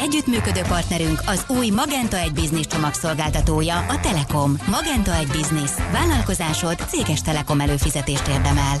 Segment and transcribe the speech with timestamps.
[0.00, 4.56] Együttműködő partnerünk az új Magenta 1 Business csomagszolgáltatója, a Telekom.
[4.70, 5.70] Magenta 1 Business.
[5.92, 8.76] Vállalkozásod céges Telekom előfizetést érdemel.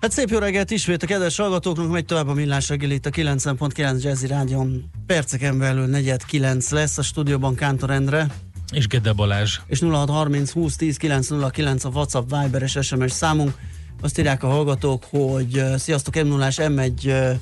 [0.00, 3.10] Hát szép jó reggelt ismét a kedves hallgatóknak, megy tovább a millás reggel itt a
[3.10, 4.90] 90.9 Jazzy Rádion.
[5.06, 8.26] Perceken belül negyed 9 lesz a stúdióban Kántor Endre.
[8.72, 9.58] És Gede Balázs.
[9.66, 13.54] És 0630 20 10 909 a WhatsApp, Viber és SMS számunk.
[14.00, 17.36] Azt írják a hallgatók, hogy uh, sziasztok m 0 M1 uh,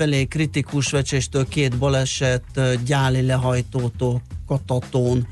[0.00, 2.42] felé kritikus vecséstől két baleset,
[2.84, 5.26] gyáli lehajtótól, katatón.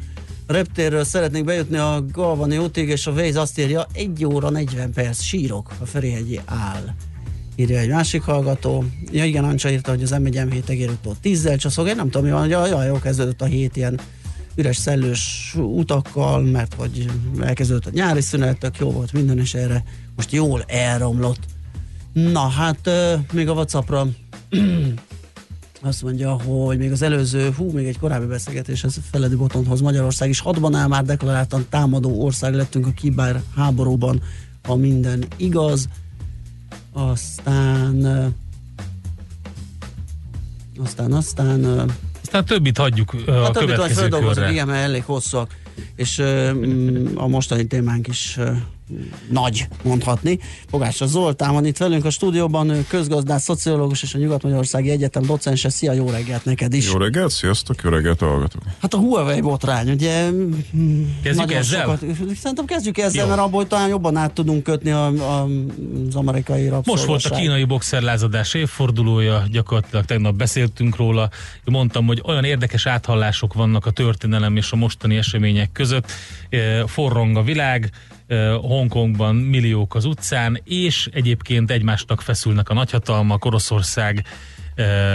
[0.46, 5.20] reptérről szeretnék bejutni a Galvani útig, és a Waze azt írja, 1 óra 40 perc,
[5.22, 6.94] sírok, a Ferihegyi áll.
[7.56, 8.84] Írja egy másik hallgató.
[9.12, 12.30] Ja igen, Ancsa írta, hogy az M1 M7 egérútól 10 csaszog, én nem tudom, mi
[12.30, 14.00] van, hogy jaj, jó kezdődött a hét ilyen
[14.54, 19.84] üres szellős utakkal, mert hogy elkezdődött a nyári szünet, tök jó volt minden, és erre
[20.16, 21.40] most jól elromlott.
[22.12, 22.90] Na hát,
[23.32, 24.06] még a Whatsappra
[25.82, 30.28] azt mondja, hogy még az előző, hú, még egy korábbi beszélgetés, ez Feledi Botonhoz Magyarország
[30.28, 34.22] is hatban áll már deklaráltan támadó ország lettünk a kibár háborúban,
[34.62, 35.88] ha minden igaz.
[36.92, 38.34] Aztán
[40.80, 41.90] aztán, aztán
[42.22, 44.50] aztán többit hagyjuk a, a többit következő körre.
[44.50, 45.56] Igen, mert elég hosszúak,
[45.96, 46.18] és
[47.14, 48.38] a mostani témánk is
[49.30, 50.38] nagy, mondhatni.
[50.70, 55.68] Fogásra Zoltán van itt velünk a stúdióban, közgazdás, szociológus és a Nyugat-Magyarországi Egyetem docense.
[55.68, 56.92] Szia, jó reggelt neked is!
[56.92, 58.62] Jó reggelt, sziasztok, jó reggelt hallgatok!
[58.80, 60.30] Hát a Huawei botrány, ugye...
[61.22, 61.82] Kezdjük ezzel?
[61.82, 62.00] Sokat,
[62.36, 63.28] szerintem kezdjük ezzel, jó.
[63.28, 65.48] mert abból talán jobban át tudunk kötni a, a,
[66.08, 71.30] az amerikai Most volt a kínai boxerlázadás évfordulója, gyakorlatilag tegnap beszéltünk róla.
[71.64, 76.12] Mondtam, hogy olyan érdekes áthallások vannak a történelem és a mostani események között.
[76.86, 77.90] Forrong a világ,
[78.60, 84.24] Hongkongban milliók az utcán, és egyébként egymásnak feszülnek a nagyhatalmak, Oroszország,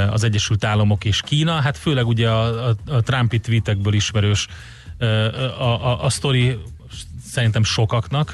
[0.09, 1.53] az Egyesült Államok és Kína.
[1.53, 4.47] Hát főleg ugye a, a, a Trumpi tweetekből ismerős
[5.59, 6.57] a, a, a sztori
[7.25, 8.29] szerintem sokaknak,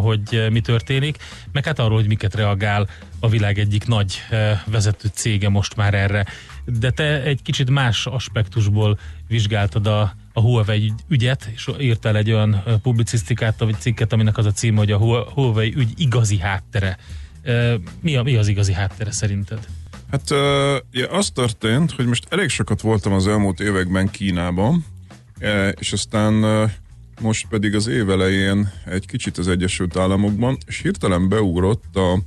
[0.00, 1.16] hogy mi történik,
[1.52, 2.88] meg hát arról, hogy miket reagál
[3.20, 4.22] a világ egyik nagy
[4.64, 6.26] vezető cége most már erre.
[6.64, 8.98] De te egy kicsit más aspektusból
[9.28, 14.52] vizsgáltad a, a Huawei ügyet, és írtál egy olyan publicisztikát, vagy cikket, aminek az a
[14.52, 14.98] címe, hogy a
[15.34, 16.98] Huawei ügy igazi háttere.
[18.00, 19.66] Mi, a, mi az igazi háttere szerinted?
[20.10, 20.30] Hát
[20.90, 24.84] ja, az történt, hogy most elég sokat voltam az elmúlt években Kínában,
[25.74, 26.32] és aztán
[27.20, 32.18] most pedig az év elején egy kicsit az Egyesült Államokban, és hirtelen beugrott a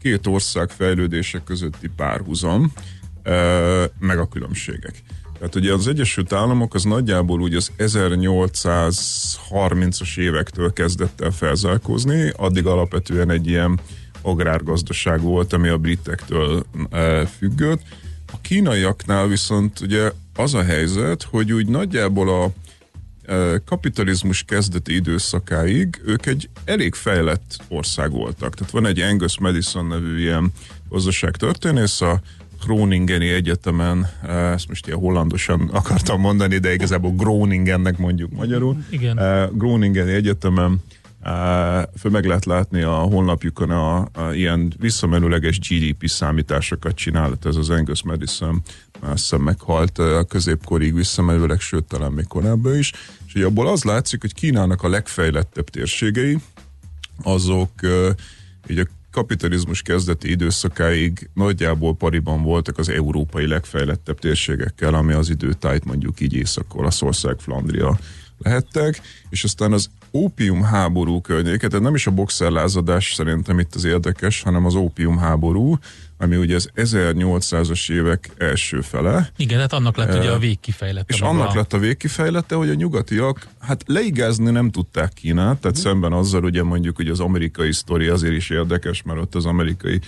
[0.00, 2.72] két ország fejlődése közötti párhuzam,
[3.98, 5.02] meg a különbségek.
[5.42, 12.66] Tehát ugye az Egyesült Államok az nagyjából úgy az 1830-as évektől kezdett el felzárkózni, addig
[12.66, 13.80] alapvetően egy ilyen
[14.20, 17.80] agrárgazdaság volt, ami a britektől e, függött.
[18.32, 22.52] A kínaiaknál viszont ugye az a helyzet, hogy úgy nagyjából a
[23.32, 28.54] e, kapitalizmus kezdeti időszakáig ők egy elég fejlett ország voltak.
[28.54, 30.52] Tehát van egy Angus Madison nevű ilyen
[30.88, 32.20] gazdaságtörténész, a
[32.64, 38.84] Groningeni Egyetemen, eh, ezt most ilyen hollandosan akartam mondani, de igazából Groningennek mondjuk magyarul.
[38.90, 39.18] Igen.
[39.18, 40.82] Eh, Groningeni Egyetemen
[41.22, 47.56] eh, föl meg lehet látni a honlapjukon a, a ilyen visszamenőleges GDP számításokat csinálat, ez
[47.56, 48.62] az Angus Madison
[49.00, 52.92] azt hiszem meghalt a középkorig visszamenőleg, sőt talán még korábban is,
[53.26, 56.38] és ugye abból az látszik, hogy Kínának a legfejlettebb térségei,
[57.22, 57.70] azok
[58.68, 65.84] így a kapitalizmus kezdeti időszakáig nagyjából pariban voltak az európai legfejlettebb térségekkel, ami az időtájt
[65.84, 67.98] mondjuk így Észak-Olaszország, Flandria
[68.38, 69.00] lehettek,
[69.30, 74.42] és aztán az ópium háború környéke, tehát nem is a boxerlázadás szerintem itt az érdekes,
[74.42, 75.78] hanem az ópium háború,
[76.22, 79.30] ami ugye az 1800-as évek első fele.
[79.36, 81.14] Igen, hát annak lett ugye a végkifejlete.
[81.14, 81.54] És annak a...
[81.54, 85.92] lett a végkifejlete, hogy a nyugatiak hát leigázni nem tudták Kínát, tehát uh-huh.
[85.92, 90.00] szemben azzal ugye mondjuk, hogy az amerikai sztori azért is érdekes, mert ott az amerikai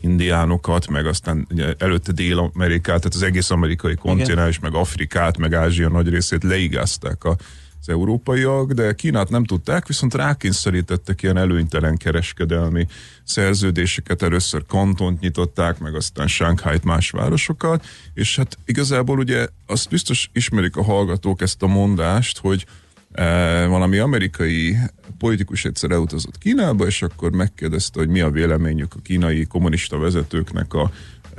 [0.00, 1.46] indiánokat, meg aztán
[1.78, 7.36] előtte Dél-Amerikát, tehát az egész amerikai kontinens, meg Afrikát, meg Ázsia nagy részét leigázták a
[7.82, 12.86] az európaiak, de Kínát nem tudták, viszont rákényszerítettek ilyen előnytelen kereskedelmi
[13.24, 20.30] szerződéseket, először kantont nyitották, meg aztán Shanghai-t más városokat, és hát igazából ugye azt biztos
[20.32, 22.66] ismerik a hallgatók ezt a mondást, hogy
[23.12, 24.76] e, valami amerikai
[25.18, 30.74] politikus egyszer elutazott Kínába, és akkor megkérdezte, hogy mi a véleményük a kínai kommunista vezetőknek
[30.74, 30.90] a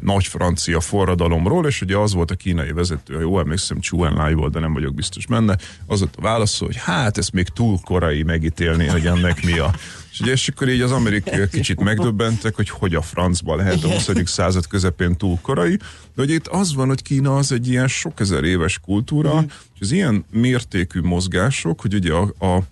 [0.02, 4.54] nagy francia forradalomról, és ugye az volt a kínai vezető, jó emlékszem, Chu Enlai volt,
[4.54, 8.24] de nem vagyok biztos benne, az ott a válasz, hogy hát ez még túl korai
[8.24, 9.74] megítélni, hogy ennek mi a
[10.14, 13.88] és ugye és akkor így az amerikaiak kicsit megdöbbentek, hogy hogy a francba lehet a
[13.88, 14.10] 20.
[14.26, 15.86] század közepén túl korai, de
[16.16, 19.46] hogy itt az van, hogy Kína az egy ilyen sok ezer éves kultúra, mm.
[19.74, 22.64] és az ilyen mértékű mozgások, hogy ugye a, a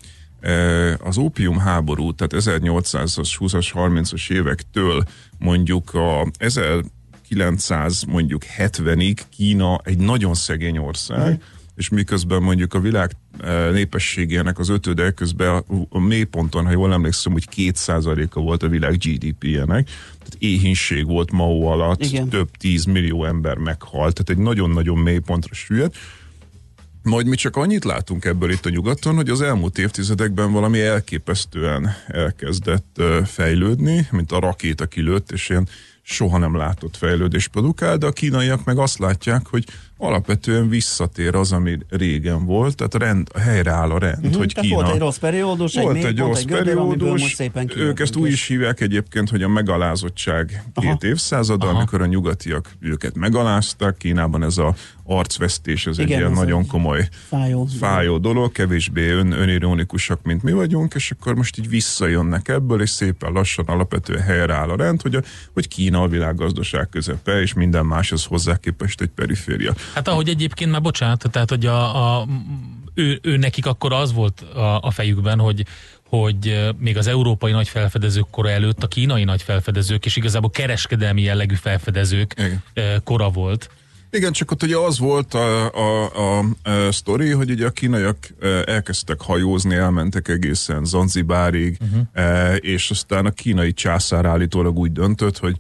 [0.47, 5.03] e, az ópium háború, tehát 1800-as, 20-as, 30-as évektől
[5.37, 6.27] mondjuk a
[7.31, 13.71] 1900 mondjuk 70-ig Kína egy nagyon szegény ország, mm és miközben mondjuk a világ eh,
[13.71, 18.97] népességének az ötöde közben a, a mélyponton, ha jól emlékszem, hogy kétszázaléka volt a világ
[18.97, 19.87] GDP-jének,
[20.17, 22.29] tehát éhínség volt Mao alatt, Igen.
[22.29, 25.97] több tíz millió ember meghalt, tehát egy nagyon-nagyon mélypontra süllyedt,
[27.03, 31.89] majd mi csak annyit látunk ebből itt a nyugaton, hogy az elmúlt évtizedekben valami elképesztően
[32.07, 35.67] elkezdett fejlődni, mint a rakéta kilőtt, és ilyen
[36.11, 39.65] soha nem látott fejlődés produkál, de a kínaiak meg azt látják, hogy
[40.01, 44.53] alapvetően visszatér az, ami régen volt, tehát rend, a helyre áll a rend, uh-huh, hogy
[44.53, 44.75] Kína...
[44.75, 48.47] Volt egy rossz periódus, volt egy, egy rossz gödör, periódus, szépen ők ezt úgy is
[48.47, 50.89] hívják egyébként, hogy a megalázottság Aha.
[50.89, 51.77] két évszázada, Aha.
[51.77, 57.07] amikor a nyugatiak őket megaláztak, Kínában ez a arcvesztés, ez Igen, egy ilyen nagyon komoly
[57.27, 62.81] fájó, fájó dolog, kevésbé ön, önironikusak, mint mi vagyunk, és akkor most így visszajönnek ebből,
[62.81, 65.21] és szépen lassan alapvetően helyre áll a rend, hogy, a,
[65.53, 69.73] hogy Kína a világgazdaság közepe, és minden más az hozzá képest egy periféria.
[69.93, 72.27] Hát ahogy egyébként már bocsánat, tehát hogy a, a
[72.93, 75.65] ő, ő nekik akkor az volt a, a fejükben, hogy,
[76.09, 81.21] hogy még az európai nagy felfedezők kora előtt a kínai nagy felfedezők, és igazából kereskedelmi
[81.21, 83.01] jellegű felfedezők Igen.
[83.03, 83.69] kora volt.
[84.13, 88.17] Igen, csak ott ugye az volt a, a, a, a sztori, hogy ugye a kínaiak
[88.65, 92.55] elkezdtek hajózni, elmentek egészen Zanzibárig, uh-huh.
[92.59, 95.55] és aztán a kínai császár állítólag úgy döntött, hogy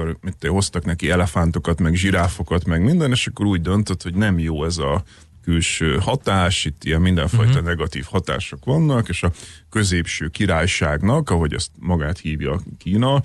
[0.00, 4.38] akkor mit hoztak neki elefántokat, meg zsiráfokat, meg minden, és akkor úgy döntött, hogy nem
[4.38, 5.02] jó ez a
[5.44, 7.66] külső hatás, itt ilyen mindenfajta uh-huh.
[7.66, 9.32] negatív hatások vannak, és a
[9.70, 13.22] középső királyságnak, ahogy ezt magát hívja Kína,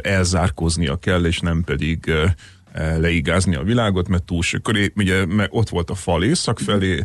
[0.00, 2.12] elzárkoznia kell, és nem pedig
[2.74, 7.04] leigázni a világot, mert túl akkor ugye ott volt a fal észak felé,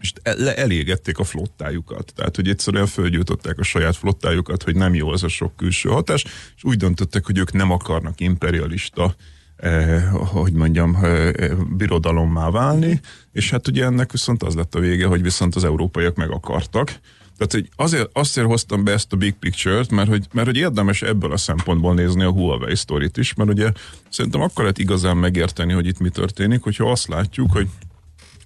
[0.00, 0.12] és
[0.56, 2.12] elégették a flottájukat.
[2.16, 6.24] Tehát, hogy egyszerűen fölgyújtották a saját flottájukat, hogy nem jó az a sok külső hatás,
[6.56, 9.14] és úgy döntöttek, hogy ők nem akarnak imperialista
[9.56, 11.32] eh, hogy mondjam, eh,
[11.76, 13.00] birodalommá válni,
[13.32, 17.00] és hát ugye ennek viszont az lett a vége, hogy viszont az európaiak meg akartak.
[17.40, 21.02] Tehát hogy azért, azért hoztam be ezt a big picture-t, mert hogy, mert hogy érdemes
[21.02, 23.72] ebből a szempontból nézni a Huawei sztorit is, mert ugye
[24.08, 27.68] szerintem akkor lehet igazán megérteni, hogy itt mi történik, hogyha azt látjuk, hogy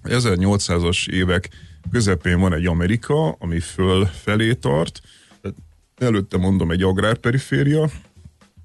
[0.05, 1.49] 1800-as évek
[1.91, 5.01] közepén van egy Amerika, ami föl felé tart,
[5.97, 7.89] előtte mondom egy agrárperiféria,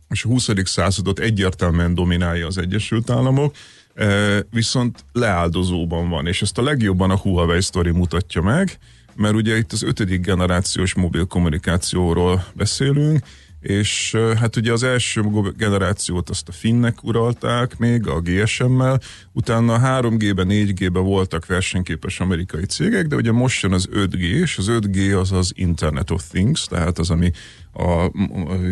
[0.09, 0.51] és a 20.
[0.65, 3.55] századot egyértelműen dominálja az Egyesült Államok,
[3.95, 8.79] e, viszont leáldozóban van, és ezt a legjobban a Huawei sztori mutatja meg,
[9.15, 13.25] mert ugye itt az ötödik generációs mobil kommunikációról beszélünk,
[13.61, 15.23] és hát ugye az első
[15.57, 19.01] generációt azt a finnek uralták még a GSM-mel,
[19.33, 24.59] utána a 3G-ben, 4G-ben voltak versenyképes amerikai cégek, de ugye most jön az 5G, és
[24.59, 27.31] az 5G az az Internet of Things, tehát az, ami
[27.73, 28.11] a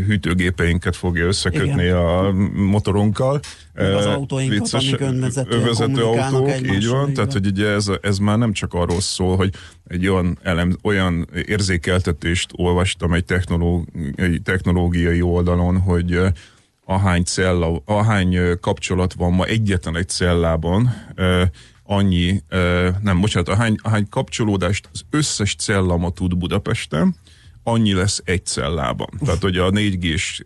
[0.07, 1.97] hűtőgépeinket fogja összekötni Igen.
[1.97, 3.41] a motorunkkal.
[3.75, 5.01] Meg az autóinkat, Vicces, amik
[5.49, 9.55] önvezető autók, így van, tehát hogy ugye ez, ez már nem csak arról szól, hogy
[9.87, 16.21] egy olyan, elem, olyan érzékeltetést olvastam egy technológiai, technológiai oldalon, hogy
[16.85, 20.95] ahány, cella, ahány kapcsolat van ma egyetlen egy cellában,
[21.85, 22.43] annyi,
[23.03, 27.17] nem, bocsánat, ahány, ahány kapcsolódást az összes cellama tud Budapesten,
[27.69, 29.09] annyi lesz egy cellában.
[29.25, 30.43] Tehát, hogy a 4G-s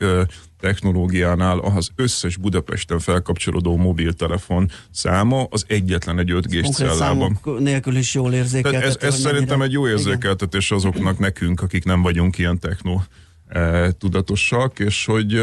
[0.61, 7.41] technológiánál az összes Budapesten felkapcsolódó mobiltelefon száma az egyetlen egy 5G-s cellában.
[7.59, 8.87] nélkül is jól érzékeltető.
[8.87, 9.65] Ez, ez szerintem mennyire...
[9.65, 13.01] egy jó érzékeltetés azoknak nekünk, akik nem vagyunk ilyen techno
[13.99, 15.43] tudatosak, és hogy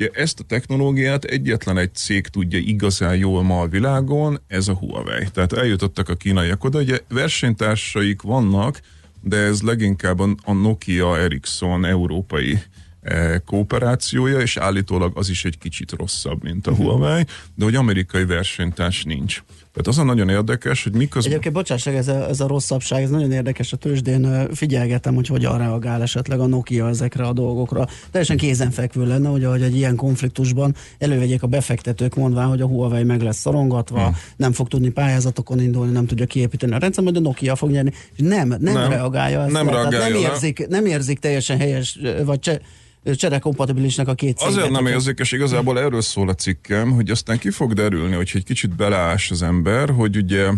[0.00, 4.74] Ugye ezt a technológiát egyetlen egy cég tudja igazán jól ma a világon, ez a
[4.74, 5.26] Huawei.
[5.32, 8.80] Tehát eljutottak a kínaiak oda, ugye versenytársaik vannak,
[9.20, 12.58] de ez leginkább a Nokia Ericsson európai
[13.00, 17.24] eh, kooperációja, és állítólag az is egy kicsit rosszabb, mint a Huawei,
[17.54, 19.42] de hogy amerikai versenytárs nincs.
[19.72, 21.32] Tehát az a nagyon érdekes, hogy miközben...
[21.32, 25.58] Egyébként bocsáss, ez a, ez a rosszabbság, ez nagyon érdekes a tőzsdén, figyelgetem, hogy hogyan
[25.58, 27.88] reagál esetleg a Nokia ezekre a dolgokra.
[28.10, 33.04] Teljesen kézenfekvő lenne, hogy, hogy egy ilyen konfliktusban elővegyék a befektetők mondván, hogy a Huawei
[33.04, 34.16] meg lesz szorongatva, hmm.
[34.36, 37.92] nem fog tudni pályázatokon indulni, nem tudja kiépíteni a rendszer, majd a Nokia fog nyerni.
[38.16, 39.52] És nem, nem, nem reagálja ezt.
[39.52, 42.60] Nem, reagálja, nem, érzik, nem érzik teljesen helyes, vagy cse,
[43.04, 44.54] cserekompatibilisnek a két céget.
[44.54, 48.44] Azért nem érzékes, igazából erről szól a cikkem, hogy aztán ki fog derülni, hogy egy
[48.44, 50.50] kicsit beleás az ember, hogy ugye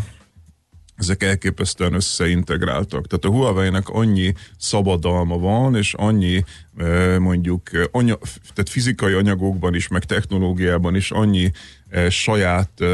[0.96, 3.06] ezek elképesztően összeintegráltak.
[3.06, 6.44] Tehát a Huawei-nek annyi szabadalma van, és annyi
[7.18, 11.50] mondjuk anya, tehát fizikai anyagokban is, meg technológiában is annyi
[12.08, 12.84] saját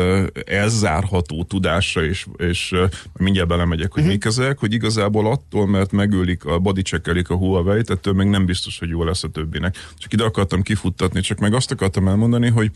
[0.46, 2.74] elzárható tudása, és, és
[3.12, 4.14] mindjárt belemegyek, hogy uh-huh.
[4.14, 8.78] mik ezek, hogy igazából attól, mert megölik, a bodycheckelik a Huawei-t, ettől még nem biztos,
[8.78, 9.76] hogy jó lesz a többinek.
[9.98, 12.70] Csak ide akartam kifuttatni, csak meg azt akartam elmondani, hogy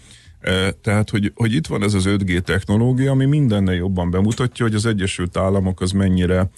[0.80, 4.86] tehát, hogy, hogy itt van ez az 5G technológia, ami mindennél jobban bemutatja, hogy az
[4.86, 6.50] Egyesült Államok az mennyire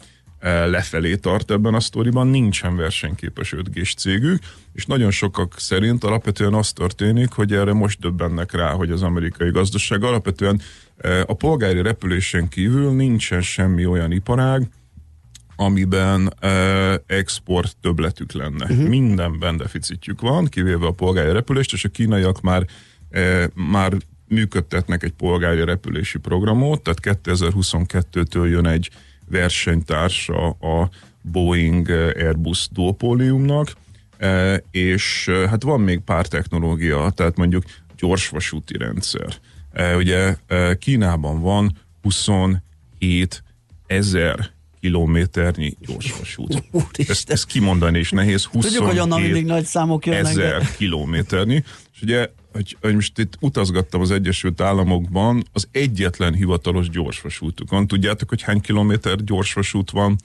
[0.45, 6.73] lefelé tart ebben a sztoriban, nincsen versenyképes 5G-s cégük, és nagyon sokak szerint alapvetően az
[6.73, 10.61] történik, hogy erre most döbbennek rá, hogy az amerikai gazdaság alapvetően
[11.27, 14.69] a polgári repülésen kívül nincsen semmi olyan iparág,
[15.57, 18.65] amiben uh, export többletük lenne.
[18.65, 18.89] Uh-huh.
[18.89, 22.67] Mindenben deficitjük van, kivéve a polgári repülést, és a kínaiak már
[23.55, 23.93] már
[24.29, 28.91] működtetnek egy polgári repülési programot, tehát 2022-től jön egy
[29.29, 30.91] versenytársa a
[31.23, 33.73] Boeing Airbus duopóliumnak,
[34.71, 37.65] és hát van még pár technológia, tehát mondjuk
[37.97, 39.35] gyorsvasúti rendszer.
[39.97, 40.37] Ugye
[40.79, 43.43] Kínában van 27
[43.87, 46.63] ezer kilométernyi gyorsvasút.
[47.09, 48.45] Ezt, ezt kimondani is nehéz.
[48.45, 50.25] 27 Tudjuk, hogy onnan mindig nagy számok jönnek.
[50.25, 50.69] Ezer de...
[50.77, 51.63] kilométernyi.
[51.95, 57.87] És ugye hogy, hogy most itt utazgattam az Egyesült Államokban, az egyetlen hivatalos gyorsvasútukon.
[57.87, 60.17] Tudjátok, hogy hány kilométer gyorsvasút van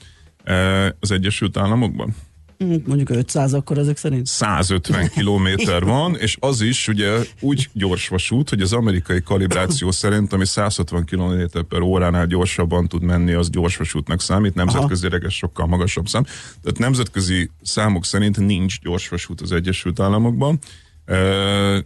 [0.44, 2.14] e, az Egyesült Államokban?
[2.58, 4.26] Hm, mondjuk 500 akkor ezek szerint?
[4.26, 10.46] 150 kilométer van, és az is ugye úgy gyorsvasút, hogy az amerikai kalibráció szerint, ami
[10.46, 16.22] 160 km per óránál gyorsabban tud menni, az gyorsvasútnak számít, nemzetközileg ez sokkal magasabb szám.
[16.62, 20.58] Tehát nemzetközi számok szerint nincs gyorsvasút az Egyesült Államokban,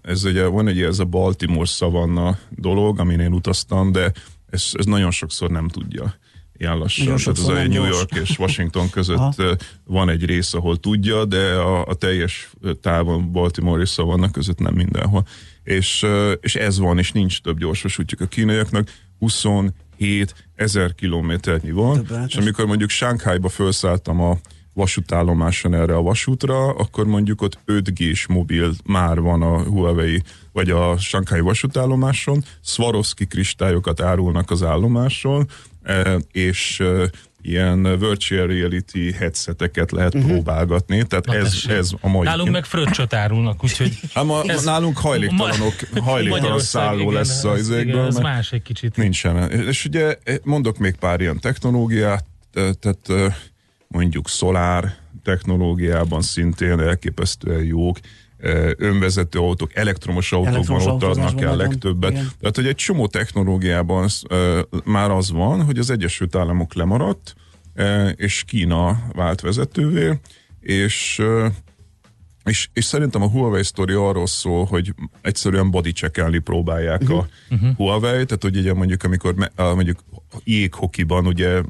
[0.02, 4.12] ez ugye van egy ez a Baltimore szavanna dolog, amin én utaztam, de
[4.50, 6.14] ez, ez nagyon sokszor nem tudja
[6.57, 7.16] ilyen lassan.
[7.16, 9.43] Tehát ez a New York és Washington között
[9.85, 12.50] van egy rész, ahol tudja, de a, a teljes
[12.81, 15.26] távon Baltimore és Savannah között nem mindenhol.
[15.62, 16.07] És,
[16.40, 18.88] és ez van, és nincs több gyorsvasútjuk a kínaiaknak.
[19.19, 22.28] 27 ezer kilométernyi van, Többet.
[22.28, 24.38] és amikor mondjuk Shanghai-ba felszálltam a
[24.75, 30.97] vasútállomáson erre a vasútra, akkor mondjuk ott 5G-s mobil már van a Huawei vagy a
[30.99, 35.49] Shanghai vasútállomáson, Swarovski kristályokat árulnak az állomáson,
[35.83, 37.11] e, és e,
[37.43, 40.31] ilyen virtual reality headseteket lehet uh-huh.
[40.31, 42.26] próbálgatni, tehát ez, ez a mai.
[42.26, 43.99] Nálunk meg fröccsöt árulnak, úgyhogy...
[44.14, 48.07] Hát ma, ez nálunk hajléktalanok, hajléktalan szálló igen, lesz az izékből.
[48.07, 48.97] Ez más egy kicsit.
[48.97, 49.50] Nincsen.
[49.50, 53.35] És ugye mondok még pár ilyen technológiát, tehát
[53.94, 57.98] mondjuk szolár technológiában szintén elképesztően jók,
[58.76, 62.10] önvezető autók, elektromos autókban ott adnak el legtöbbet.
[62.10, 62.30] Igen.
[62.40, 67.34] Tehát, hogy egy csomó technológiában uh, már az van, hogy az Egyesült Államok lemaradt,
[67.76, 70.18] uh, és Kína vált vezetővé,
[70.60, 71.22] és
[72.44, 77.18] és, és szerintem a Huawei sztori arról szól, hogy egyszerűen body checkelni próbálják uh-huh.
[77.18, 77.76] a uh-huh.
[77.76, 79.98] Huawei, tehát hogy ugye mondjuk amikor mondjuk
[80.44, 81.62] jéghokiban ugye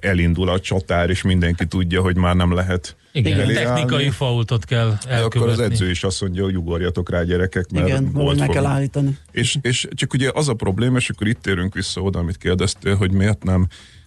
[0.00, 4.98] elindul a csatár, és mindenki tudja, hogy már nem lehet igen, Igen technikai faultot kell
[5.08, 5.40] elkövetni.
[5.40, 8.66] Akkor az edző is azt mondja, hogy ugorjatok rá gyerekek, mert Igen, volt meg kell
[8.66, 9.18] állítani.
[9.30, 12.96] És, és csak ugye az a probléma, és akkor itt térünk vissza oda, amit kérdeztél,
[12.96, 13.66] hogy miért nem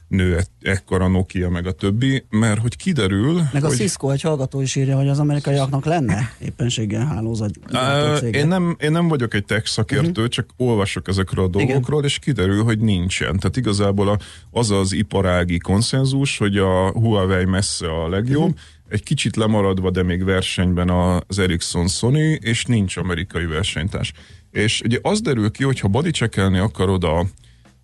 [0.10, 3.34] nő e- ekkora Nokia, meg a többi, mert hogy kiderül...
[3.34, 3.72] Meg hogy...
[3.72, 7.51] a Cisco egy hallgató is írja, hogy az amerikaiaknak lenne éppenséggel hálózat.
[8.32, 10.28] én, nem, én nem vagyok egy tech szakértő, uh-huh.
[10.28, 12.10] csak olvasok ezekről a dolgokról, Igen.
[12.10, 13.38] és kiderül, hogy nincsen.
[13.38, 14.18] Tehát igazából a,
[14.51, 18.60] az az iparági konszenzus, hogy a Huawei messze a legjobb, uh-huh.
[18.89, 24.13] egy kicsit lemaradva, de még versenyben az Ericsson Sony, és nincs amerikai versenytárs.
[24.51, 26.12] És ugye az derül ki, hogy ha body
[26.60, 27.25] akarod a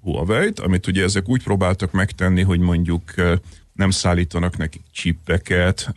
[0.06, 3.14] Huawei-t, amit ugye ezek úgy próbáltak megtenni, hogy mondjuk
[3.74, 5.94] nem szállítanak nekik csippeket,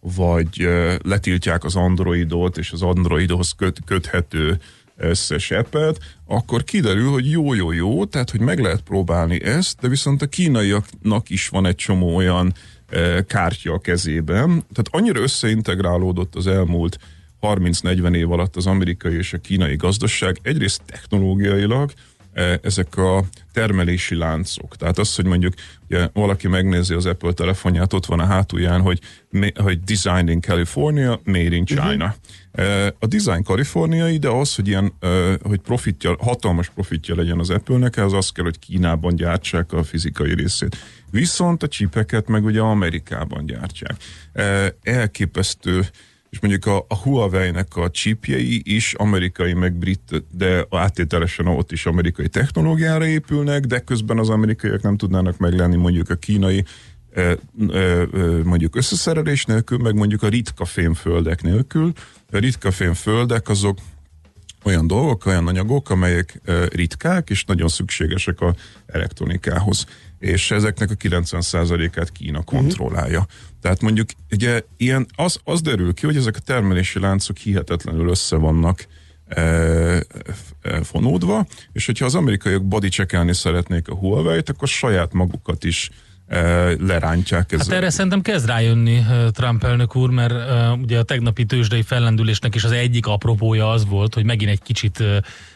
[0.00, 0.68] vagy
[1.02, 4.60] letiltják az Androidot, és az Androidhoz köt, köthető
[4.96, 10.26] összes appet, akkor kiderül, hogy jó-jó-jó, tehát hogy meg lehet próbálni ezt, de viszont a
[10.26, 12.54] kínaiaknak is van egy csomó olyan
[13.26, 16.98] kártya a kezében, tehát annyira összeintegrálódott az elmúlt
[17.40, 21.92] 30-40 év alatt az amerikai és a kínai gazdaság, egyrészt technológiailag,
[22.62, 24.76] ezek a termelési láncok.
[24.76, 25.54] Tehát az, hogy mondjuk
[25.88, 29.00] ugye, valaki megnézi az Apple telefonját, ott van a hátulján, hogy,
[29.54, 31.94] hogy Designed in California, Made in China.
[31.94, 32.86] Uh-huh.
[32.98, 34.92] A design kaliforniai, de az, hogy ilyen,
[35.42, 40.34] hogy profitja, hatalmas profitja legyen az Apple-nek, az az kell, hogy Kínában gyártsák a fizikai
[40.34, 40.76] részét.
[41.10, 43.96] Viszont a csipeket meg ugye Amerikában gyártják.
[44.82, 45.86] Elképesztő
[46.36, 51.86] és mondjuk a, a Huawei-nek a chipjei is amerikai, meg brit, de áttételesen ott is
[51.86, 56.64] amerikai technológiára épülnek, de közben az amerikaiak nem tudnának meglenni mondjuk a kínai
[58.44, 61.92] mondjuk összeszerelés nélkül, meg mondjuk a ritka fémföldek nélkül.
[62.32, 63.78] A ritka fémföldek azok
[64.64, 66.40] olyan dolgok, olyan anyagok, amelyek
[66.70, 68.54] ritkák és nagyon szükségesek a
[68.86, 69.86] elektronikához.
[70.18, 73.18] És ezeknek a 90%-át Kína kontrollálja.
[73.18, 73.34] Uh-huh.
[73.60, 78.36] Tehát mondjuk ugye ilyen, az, az derül ki, hogy ezek a termelési láncok hihetetlenül össze
[78.36, 78.86] vannak
[79.26, 80.04] e, e,
[80.82, 82.88] fonódva, és hogyha az amerikaiak body
[83.30, 85.90] szeretnék a Huawei-t, akkor saját magukat is
[86.78, 87.52] lerántják.
[87.52, 90.34] Ez hát erre szerintem kezd rájönni Trump elnök úr, mert
[90.82, 95.02] ugye a tegnapi tőzsdei fellendülésnek is az egyik apropója az volt, hogy megint egy kicsit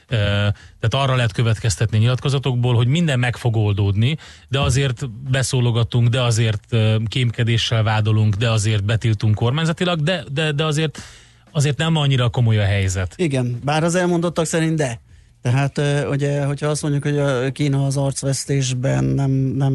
[0.08, 4.16] tehát arra lehet következtetni nyilatkozatokból, hogy minden meg fog oldódni,
[4.48, 11.02] de azért beszólogatunk, de azért kémkedéssel vádolunk, de azért betiltunk kormányzatilag, de, de, de azért
[11.50, 13.14] azért nem annyira komoly a helyzet.
[13.16, 15.00] Igen, bár az elmondottak szerint de.
[15.42, 15.80] Tehát
[16.10, 19.74] ugye, hogyha azt mondjuk, hogy a Kína az arcvesztésben nem, nem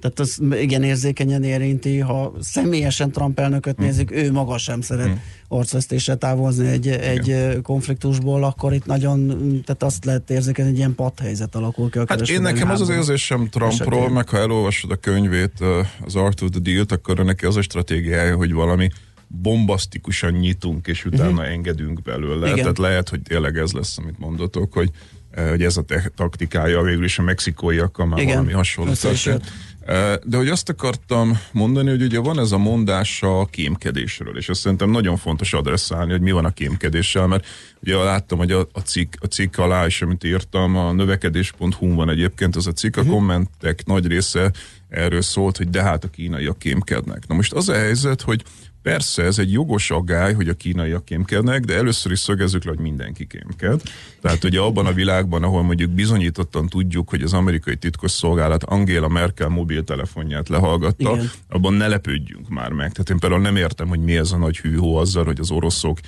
[0.00, 3.86] tehát az igen érzékenyen érinti, ha személyesen Trump elnököt hmm.
[3.86, 5.20] nézzük, ő maga sem szeret hmm.
[5.48, 9.26] arcvesztésre távozni egy, egy konfliktusból, akkor itt nagyon,
[9.64, 12.88] tehát azt lehet érzékelni, hogy ilyen padhelyzet alakul ki a Hát én nekem az az
[12.88, 15.60] érzésem Trumpról, meg ha elolvasod a könyvét,
[16.04, 18.88] az Art of the Deal-t, akkor neki az a stratégiája, hogy valami
[19.28, 21.50] bombasztikusan nyitunk, és utána uh-huh.
[21.50, 22.46] engedünk belőle.
[22.46, 22.58] Igen.
[22.58, 24.90] Tehát lehet, hogy tényleg ez lesz, amit mondotok, hogy,
[25.30, 28.34] eh, hogy ez a te- taktikája végül is a mexikóiakkal már Igen.
[28.34, 29.52] valami hasonló történt.
[29.86, 34.48] Eh, de hogy azt akartam mondani, hogy ugye van ez a mondás a kémkedésről, és
[34.48, 37.46] azt szerintem nagyon fontos adresszálni, hogy mi van a kémkedéssel, mert
[37.82, 42.10] ugye láttam, hogy a, a, cikk, a cikk alá is, amit írtam, a növekedés.hu van
[42.10, 43.14] egyébként az a cikk, a uh-huh.
[43.14, 44.50] kommentek nagy része
[44.88, 47.26] erről szólt, hogy de hát a kínaiak kémkednek.
[47.26, 48.42] Na most az a helyzet, hogy
[48.86, 52.80] Persze, ez egy jogos aggály, hogy a kínaiak kémkednek, de először is szögezzük le, hogy
[52.80, 53.82] mindenki kémked.
[54.20, 59.08] Tehát ugye abban a világban, ahol mondjuk bizonyítottan tudjuk, hogy az amerikai titkos szolgálat Angela
[59.08, 61.30] Merkel mobiltelefonját lehallgatta, Igen.
[61.48, 62.92] abban ne lepődjünk már meg.
[62.92, 65.98] Tehát én például nem értem, hogy mi ez a nagy hűhó azzal, hogy az oroszok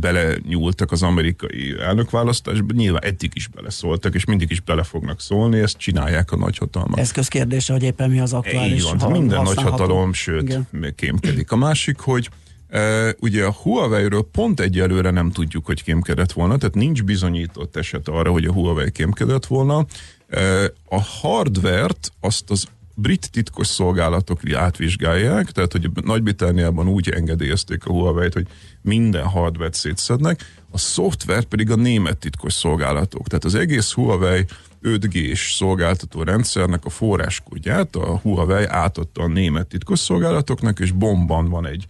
[0.00, 2.74] bele nyúltak az amerikai elnökválasztásba.
[2.74, 6.98] Nyilván eddig is beleszóltak, és mindig is bele fognak szólni, ezt csinálják a nagyhatalmak.
[6.98, 8.84] Eszközkérdése, hogy éppen mi az aktuális.
[8.84, 10.94] Így van, minden nagyhatalom, sőt, Igen.
[10.94, 11.52] kémkedik.
[11.52, 12.30] A másik, hogy
[12.70, 18.08] Uh, ugye a Huawei-ről pont egyelőre nem tudjuk, hogy kémkedett volna, tehát nincs bizonyított eset
[18.08, 19.76] arra, hogy a Huawei kémkedett volna.
[19.76, 27.90] Uh, a hardvert azt az brit titkos szolgálatok átvizsgálják, tehát hogy Nagy-Britániában úgy engedélyezték a
[27.90, 28.46] Huawei-t, hogy
[28.82, 33.28] minden hardvert szétszednek, a szoftvert pedig a német titkos szolgálatok.
[33.28, 34.44] Tehát az egész Huawei
[34.82, 41.66] 5G-s szolgáltató rendszernek a forráskódját a Huawei átadta a német titkos szolgálatoknak, és bomban van
[41.66, 41.86] egy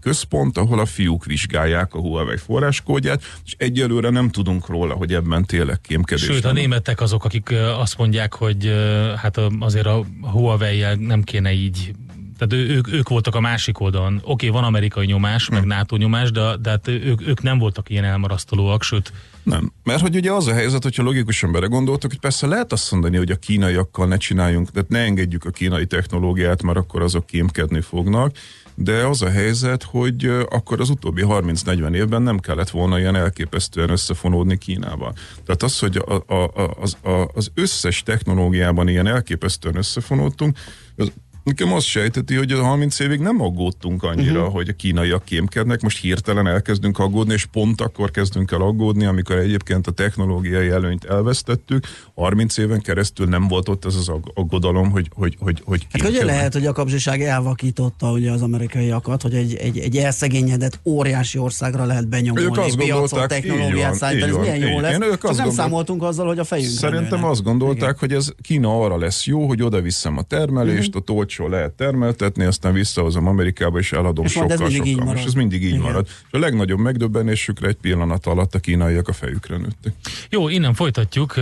[0.00, 5.44] központ, ahol a fiúk vizsgálják a Huawei forráskódját, és egyelőre nem tudunk róla, hogy ebben
[5.44, 6.24] tényleg kémkedés.
[6.24, 8.72] Sőt, a németek azok, akik azt mondják, hogy
[9.16, 11.94] hát azért a huawei nem kéne így
[12.40, 14.14] tehát ők, ők voltak a másik oldalon.
[14.14, 17.90] Oké, okay, van amerikai nyomás, meg NATO nyomás, de, de hát ők, ők nem voltak
[17.90, 19.12] ilyen elmarasztalóak, sőt...
[19.42, 23.16] Nem, mert hogy ugye az a helyzet, hogyha logikusan belegondoltak, hogy persze lehet azt mondani,
[23.16, 27.80] hogy a kínaiakkal ne csináljunk, tehát ne engedjük a kínai technológiát, mert akkor azok kémkedni
[27.80, 28.36] fognak,
[28.82, 33.90] de az a helyzet, hogy akkor az utóbbi 30-40 évben nem kellett volna ilyen elképesztően
[33.90, 35.12] összefonódni Kínával.
[35.44, 40.58] Tehát az, hogy a, a, az, a, az összes technológiában ilyen elképesztően összefonódtunk,
[40.96, 41.12] az
[41.42, 44.54] Nekem azt sejteti, hogy a 30 évig nem aggódtunk annyira, uh-huh.
[44.54, 49.36] hogy a kínaiak kémkednek, most hirtelen elkezdünk aggódni, és pont akkor kezdünk el aggódni, amikor
[49.36, 51.86] egyébként a technológiai előnyt elvesztettük.
[52.14, 56.24] 30 éven keresztül nem volt ott ez az aggodalom, hogy hogy hogy, hogy hát ugye
[56.24, 61.84] lehet, hogy a kapcsiság elvakította ugye az amerikaiakat, hogy egy, egy, egy elszegényedett óriási országra
[61.84, 64.92] lehet benyomulni ők azt piacot, technológiát szállítani, ez milyen jó lesz.
[64.92, 66.70] Én ők azt nem számoltunk azzal, hogy a fejünk.
[66.70, 67.96] Szerintem azt gondolták, Igen.
[67.98, 71.02] hogy ez Kína arra lesz jó, hogy oda viszem a termelést, uh-huh.
[71.02, 75.04] a olcsó lehet termeltetni, aztán visszahozom Amerikába, és eladom és sokkal, ez sokkal.
[75.04, 75.16] Marad.
[75.16, 75.80] És ez mindig így Igen.
[75.80, 76.06] marad.
[76.06, 79.92] És a legnagyobb megdöbbenésükre egy pillanat alatt a kínaiak a fejükre nőttek.
[80.30, 81.34] Jó, innen folytatjuk,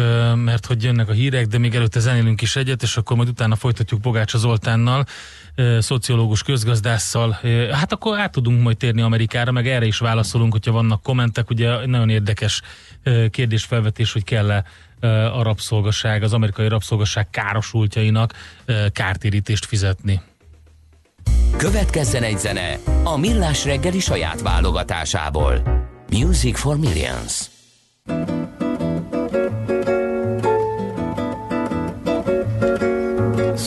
[0.45, 3.57] mert hogy jönnek a hírek, de még előtte zenélünk is egyet, és akkor majd utána
[3.57, 5.05] folytatjuk Bogácsa Zoltánnal,
[5.79, 7.39] szociológus közgazdásszal.
[7.73, 11.51] Hát akkor át tudunk majd térni Amerikára, meg erre is válaszolunk, hogyha vannak kommentek.
[11.51, 12.63] Ugye nagyon érdekes
[13.31, 14.65] kérdésfelvetés, hogy kell-e
[15.33, 18.33] a rabszolgaság, az amerikai rabszolgaság károsultjainak
[18.93, 20.23] kártérítést fizetni.
[21.57, 25.63] Következzen egy zene a Millás reggeli saját válogatásából.
[26.11, 27.51] Music for Millions.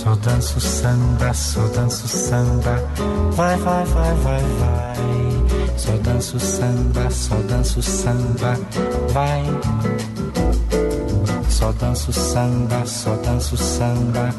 [0.03, 2.75] Só danço samba, só danço samba,
[3.35, 4.95] vai, vai, vai, vai, vai.
[5.77, 8.57] Só danço samba, só danço samba,
[9.13, 9.43] vai.
[11.61, 14.33] Só danço samba, só danço samba,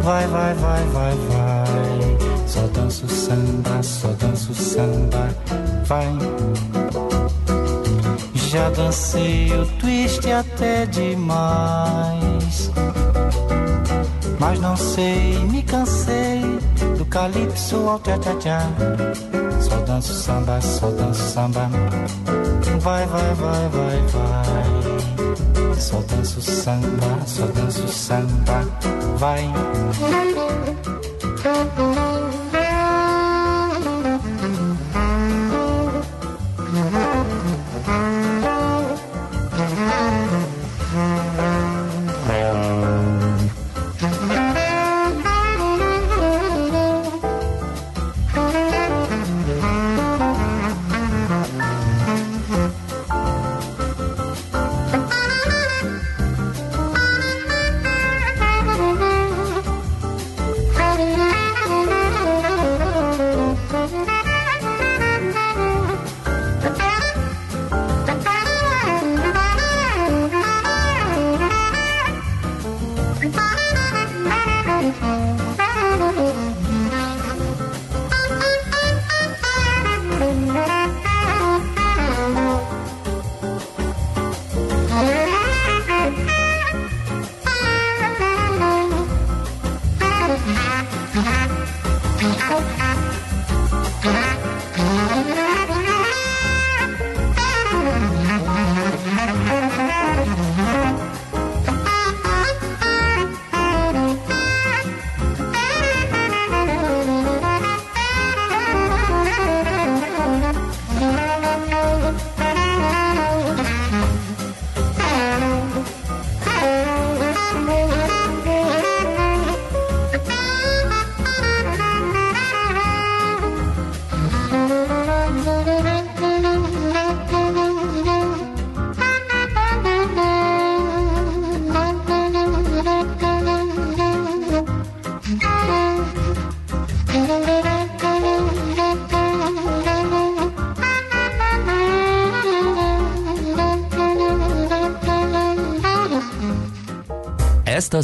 [0.00, 2.46] vai, vai, vai, vai, vai.
[2.46, 5.28] Só danço samba, só danço samba,
[5.86, 6.06] vai.
[8.32, 12.70] Já dancei o twist até demais.
[14.38, 16.40] Mas não sei, me cansei
[16.96, 18.62] do calypso ao tchá-tchá-tchá.
[19.60, 21.68] Só danço samba, só danço samba.
[22.80, 24.77] Vai, vai, vai, vai, vai.
[25.80, 28.64] Só danço samba, só danço samba.
[29.16, 29.44] Vai.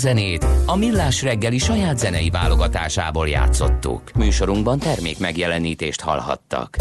[0.04, 4.02] Zenét a Millás reggeli saját zenei válogatásából játszottuk.
[4.14, 6.76] Műsorunkban termék megjelenítést hallhattak.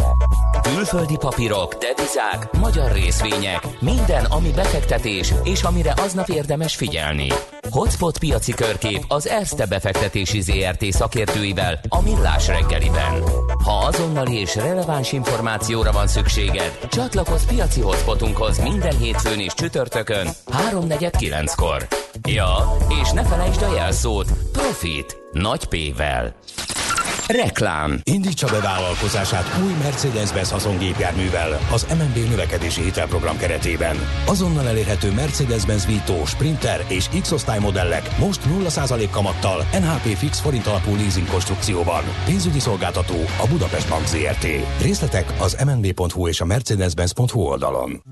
[0.61, 7.27] Külföldi papírok, devizák, magyar részvények, minden, ami befektetés és amire aznap érdemes figyelni.
[7.69, 13.23] Hotspot piaci körkép az Erste befektetési ZRT szakértőivel a Millás reggeliben.
[13.63, 20.27] Ha azonnali és releváns információra van szükséged, csatlakozz piaci hotspotunkhoz minden hétfőn és csütörtökön
[20.71, 22.02] 3.49-kor.
[22.29, 26.35] Ja, és ne felejtsd a jelszót Profit nagy P-vel.
[27.27, 27.99] Reklám.
[28.03, 33.95] Indítsa be vállalkozását új Mercedes-Benz haszongépjárművel az MNB növekedési hitelprogram keretében.
[34.27, 40.95] Azonnal elérhető Mercedes-Benz Vito, Sprinter és X-osztály modellek most 0% kamattal NHP fix forint alapú
[40.95, 42.03] leasing konstrukcióban.
[42.25, 44.47] Pénzügyi szolgáltató a Budapest Bank ZRT.
[44.81, 48.03] Részletek az mnb.hu és a mercedes-benz.hu oldalon.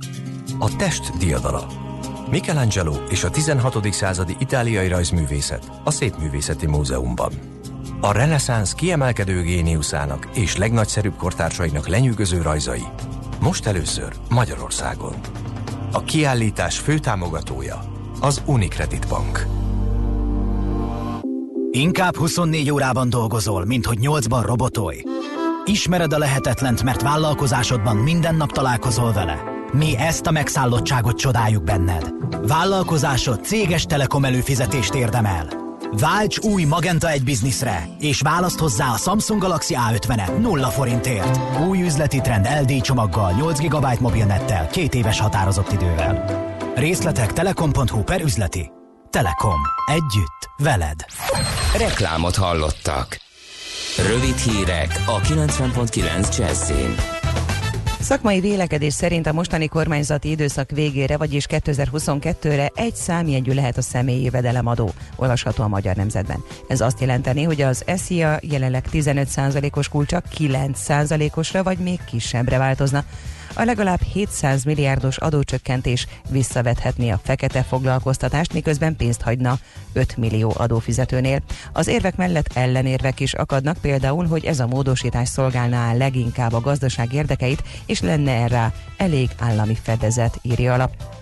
[0.59, 1.90] A test diadala.
[2.31, 3.93] Michelangelo és a 16.
[3.93, 7.31] századi itáliai rajzművészet a Szépművészeti Múzeumban.
[8.01, 12.83] A reneszánsz kiemelkedő géniuszának és legnagyszerűbb kortársainak lenyűgöző rajzai.
[13.39, 15.13] Most először Magyarországon.
[15.91, 17.81] A kiállítás főtámogatója
[18.21, 19.45] az Unicredit Bank.
[21.71, 25.03] Inkább 24 órában dolgozol, mint hogy 8-ban robotolj.
[25.65, 29.50] Ismered a lehetetlent, mert vállalkozásodban minden nap találkozol vele.
[29.71, 32.13] Mi ezt a megszállottságot csodáljuk benned.
[32.47, 35.47] Vállalkozásod céges telekom előfizetést érdemel.
[35.91, 41.39] Válts új Magenta egy bizniszre, és választ hozzá a Samsung Galaxy A50-et 0 forintért.
[41.59, 46.25] Új üzleti trend LD csomaggal, 8 GB mobilnettel, két éves határozott idővel.
[46.75, 48.71] Részletek telekom.hu per üzleti.
[49.09, 49.59] Telekom.
[49.85, 50.49] Együtt.
[50.57, 51.05] Veled.
[51.77, 53.17] Reklámot hallottak.
[54.07, 57.20] Rövid hírek a 90.9 Jazzin.
[58.01, 64.23] Szakmai vélekedés szerint a mostani kormányzati időszak végére, vagyis 2022-re egy számjegyű lehet a személyi
[64.23, 66.43] jövedelemadó, olvasható a Magyar Nemzetben.
[66.67, 73.03] Ez azt jelenteni, hogy az SZIA jelenleg 15%-os kulcsa 9%-osra vagy még kisebbre változna
[73.53, 79.57] a legalább 700 milliárdos adócsökkentés visszavethetné a fekete foglalkoztatást, miközben pénzt hagyna
[79.93, 81.41] 5 millió adófizetőnél.
[81.73, 87.13] Az érvek mellett ellenérvek is akadnak, például, hogy ez a módosítás szolgálná leginkább a gazdaság
[87.13, 91.20] érdekeit, és lenne erre elég állami fedezet, írja alap.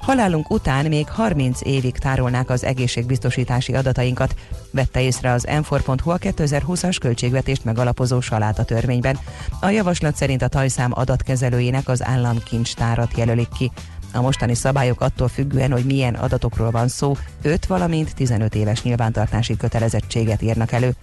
[0.00, 4.34] Halálunk után még 30 évig tárolnák az egészségbiztosítási adatainkat,
[4.70, 9.18] vette észre az m4.hu a 2020-as költségvetést megalapozó saláta törvényben.
[9.60, 13.70] A javaslat szerint a tajszám adatkezelőjének az államkincstárat jelölik ki.
[14.12, 19.56] A mostani szabályok attól függően, hogy milyen adatokról van szó, 5 valamint 15 éves nyilvántartási
[19.56, 20.94] kötelezettséget írnak elő.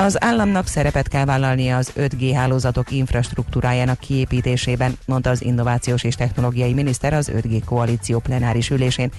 [0.00, 6.72] Az államnak szerepet kell vállalnia az 5G hálózatok infrastruktúrájának kiépítésében, mondta az innovációs és technológiai
[6.72, 9.10] miniszter az 5G koalíció plenáris ülésén.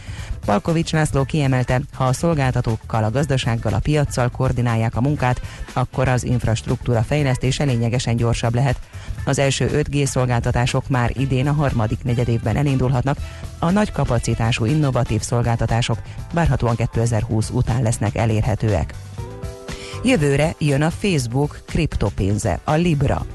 [0.46, 5.42] Palkovics László kiemelte, ha a szolgáltatókkal, a gazdasággal, a piaccal koordinálják a munkát,
[5.74, 8.80] akkor az infrastruktúra fejlesztése lényegesen gyorsabb lehet.
[9.26, 13.18] Az első 5G szolgáltatások már idén a harmadik negyedévben elindulhatnak,
[13.60, 15.98] a nagy kapacitású innovatív szolgáltatások
[16.34, 18.94] várhatóan 2020 után lesznek elérhetőek.
[20.04, 23.26] Jövőre jön a Facebook kriptopénze, a Libra.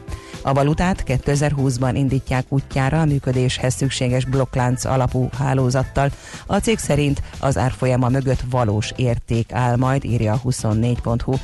[0.42, 6.10] A valutát 2020-ban indítják útjára a működéshez szükséges blokklánc alapú hálózattal.
[6.46, 11.34] A cég szerint az árfolyama mögött valós érték áll majd, írja a 24.hu.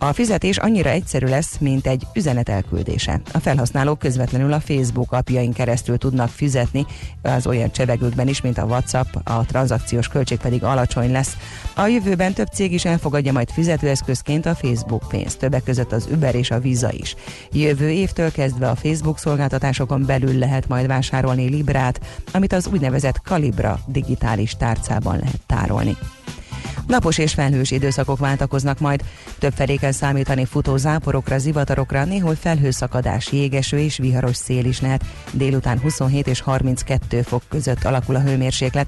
[0.00, 3.20] A fizetés annyira egyszerű lesz, mint egy üzenet elküldése.
[3.32, 6.86] A felhasználók közvetlenül a Facebook apjain keresztül tudnak fizetni
[7.22, 11.36] az olyan csevegőkben is, mint a WhatsApp, a tranzakciós költség pedig alacsony lesz.
[11.74, 16.34] A jövőben több cég is elfogadja majd fizetőeszközként a Facebook pénzt, többek között az Uber
[16.34, 17.14] és a Visa is.
[17.52, 22.00] Jövő évtől kezdve a Facebook szolgáltatásokon belül lehet majd vásárolni Librát,
[22.32, 25.96] amit az úgynevezett Calibra digitális tárcában lehet tárolni.
[26.86, 29.04] Napos és felhős időszakok váltakoznak majd.
[29.38, 35.04] Több felé kell számítani futó záporokra, zivatarokra, néhol felhőszakadás, jégeső és viharos szél is lehet.
[35.32, 38.86] Délután 27 és 32 fok között alakul a hőmérséklet.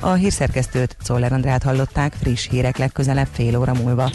[0.00, 4.10] A hírszerkesztőt Czoller Andrát hallották, friss hírek legközelebb fél óra múlva.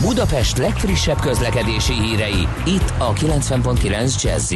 [0.00, 4.52] Budapest legfrissebb közlekedési hírei, itt a 90.9 jazz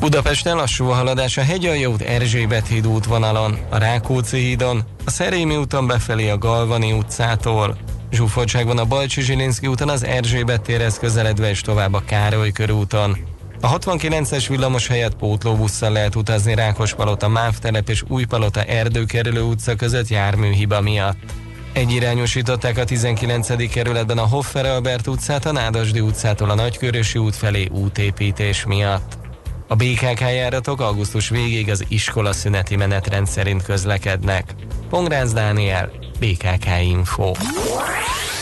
[0.00, 5.56] Budapesten lassú a haladás a Hegyalja út Erzsébet híd útvonalon, a Rákóczi hídon, a Szerémi
[5.56, 7.76] úton befelé a Galvani utcától.
[8.10, 13.16] Zsúfoltság van a Balcsi Zsilinszki úton az Erzsébet térhez közeledve és tovább a Károly körúton.
[13.60, 20.80] A 69-es villamos helyett pótlóbusszal lehet utazni Rákospalota, Mávtelep és Újpalota erdőkerülő utca között járműhiba
[20.80, 21.32] miatt.
[21.72, 23.70] Egyirányosították a 19.
[23.70, 29.25] kerületben a Hoffer Albert utcát a Nádasdi utcától a Nagykörösi út felé útépítés miatt.
[29.68, 34.54] A BKK járatok augusztus végéig az iskola szüneti menetrend szerint közlekednek.
[34.88, 37.32] Pongrácz Dániel, BKK Info.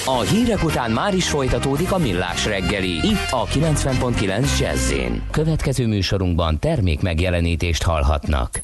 [0.05, 2.91] A hírek után már is folytatódik a millás reggeli.
[2.91, 4.93] Itt a 90.9 jazz
[5.31, 8.63] Következő műsorunkban termék megjelenítést hallhatnak.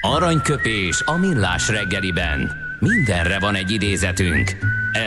[0.00, 2.52] Aranyköpés a millás reggeliben.
[2.78, 4.56] Mindenre van egy idézetünk.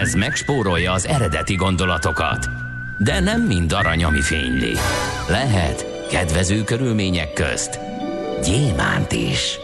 [0.02, 2.48] Ez megspórolja az eredeti gondolatokat.
[2.98, 4.74] De nem mind arany, ami fényli.
[5.28, 7.80] Lehet kedvező körülmények közt
[8.44, 9.60] gyémánt is.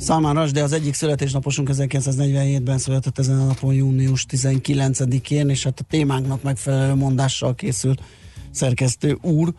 [0.00, 5.84] Salman de az egyik születésnaposunk 1947-ben született ezen a napon június 19-én, és hát a
[5.88, 8.02] témánknak megfelelő mondással készült
[8.50, 9.54] szerkesztő úr,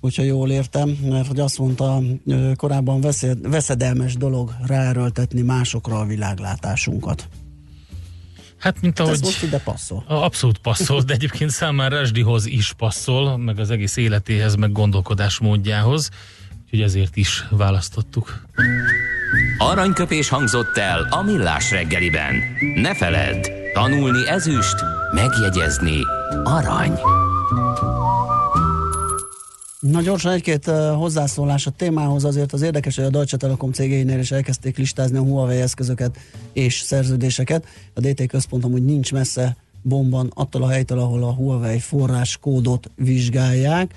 [0.00, 2.02] hogyha jól értem, mert hogy azt mondta,
[2.56, 3.00] korábban
[3.42, 7.28] veszedelmes dolog ráerőltetni másokra a világlátásunkat.
[8.58, 9.12] Hát, mint ahogy...
[9.12, 10.04] Ez most ide passzol.
[10.06, 16.08] Abszolút passzol, de egyébként számára Resdihoz is passzol, meg az egész életéhez, meg gondolkodásmódjához,
[16.64, 18.42] úgyhogy ezért is választottuk.
[19.58, 22.34] Aranyköpés hangzott el a millás reggeliben.
[22.74, 24.76] Ne feledd, tanulni ezüst,
[25.14, 26.00] megjegyezni
[26.44, 26.98] arany.
[29.80, 34.30] Na gyorsan egy-két hozzászólás a témához, azért az érdekes, hogy a Deutsche Telekom cégeinél is
[34.30, 36.18] elkezdték listázni a Huawei eszközöket
[36.52, 37.66] és szerződéseket.
[37.94, 43.94] A DT központ amúgy nincs messze bomban attól a helytől, ahol a Huawei forráskódot vizsgálják.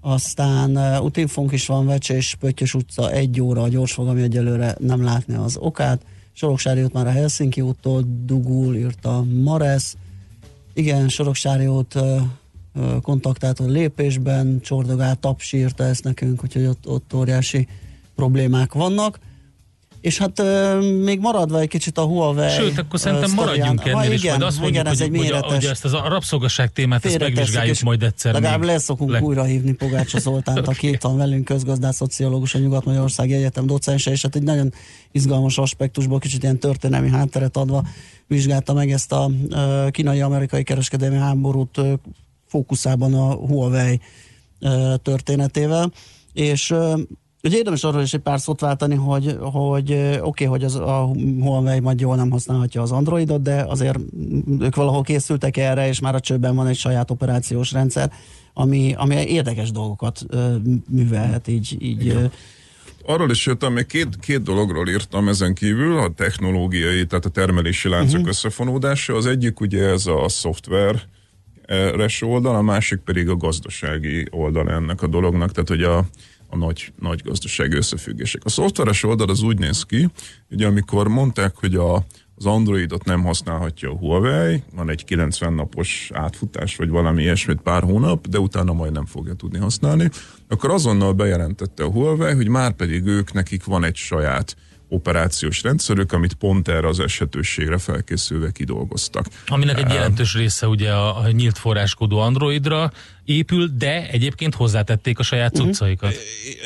[0.00, 5.02] Aztán uh, Utinfunk is van, Vecse és Pöttyös utca egy óra, a gyorsfogami egyelőre nem
[5.02, 6.02] látni az okát.
[6.32, 9.94] Soroksári út már a Helsinki úttól dugul, írta Mares.
[10.74, 12.20] Igen, Soroksári út uh,
[13.02, 17.68] kontaktátor lépésben, csordogál, tapsírta ezt nekünk, úgyhogy ott, ott óriási
[18.14, 19.18] problémák vannak.
[20.00, 20.42] És hát
[21.02, 24.60] még maradva egy kicsit a Huawei Sőt, akkor szerintem maradjunk ennél, Ha, igen, majd azt
[24.60, 28.02] mondjuk, igen, ez hogy, egy méretes hogy ezt az a rabszolgasság témát ezt megvizsgáljuk majd
[28.02, 28.68] egyszer Legalább még.
[28.68, 33.32] lesz szokunk Le- újra hívni Pogácsa Zoltánt, aki itt van velünk, közgazdás, szociológus, a Nyugat-Magyarországi
[33.32, 34.72] Egyetem docense, és hát egy nagyon
[35.12, 37.84] izgalmas aspektusból, kicsit ilyen történelmi hátteret adva
[38.26, 39.30] vizsgálta meg ezt a
[39.90, 41.80] kínai-amerikai kereskedelmi háborút
[42.48, 44.00] fókuszában a Huawei
[45.02, 45.92] történetével,
[46.32, 46.74] és
[47.42, 51.10] Ugye érdemes arról is egy pár szót váltani, hogy, hogy oké, okay, hogy az, a
[51.40, 53.98] Huawei majd jól nem használhatja az Androidot, de azért
[54.60, 58.12] ők valahol készültek erre, és már a csőben van egy saját operációs rendszer,
[58.54, 60.56] ami, ami érdekes dolgokat ö,
[60.90, 62.24] művelhet így, így ö,
[63.06, 67.88] Arról is jöttem, még két, két dologról írtam ezen kívül, a technológiai, tehát a termelési
[67.88, 68.28] láncok uh-huh.
[68.28, 69.14] összefonódása.
[69.14, 71.02] Az egyik ugye ez a szoftver
[71.68, 75.96] res oldal, a másik pedig a gazdasági oldal ennek a dolognak, tehát hogy a,
[76.46, 78.44] a nagy, nagy gazdasági összefüggések.
[78.44, 80.08] A szoftveres oldal az úgy néz ki,
[80.48, 81.94] hogy amikor mondták, hogy a,
[82.34, 87.82] az Androidot nem használhatja a Huawei, van egy 90 napos átfutás, vagy valami ilyesmit pár
[87.82, 90.10] hónap, de utána majd nem fogja tudni használni,
[90.48, 94.56] akkor azonnal bejelentette a Huawei, hogy már pedig ők, nekik van egy saját
[94.88, 99.26] operációs rendszerük, amit pont erre az esetőségre felkészülve kidolgoztak.
[99.46, 102.92] Aminek egy jelentős része ugye a, a nyílt forráskodó Androidra
[103.24, 106.14] épül, de egyébként hozzátették a saját cuccaikat.